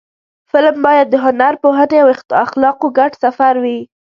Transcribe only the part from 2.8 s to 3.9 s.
ګډ سفر وي